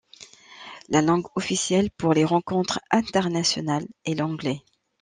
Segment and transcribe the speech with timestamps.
[0.89, 4.63] La langue officielle pour les rencontres internationales est l'anglais.